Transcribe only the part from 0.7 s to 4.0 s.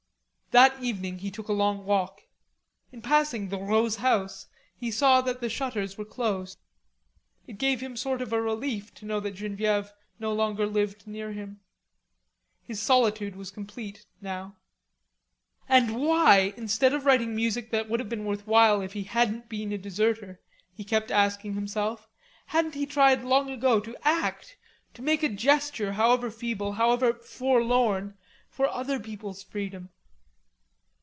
evening he took a long walk. In passing the Rods'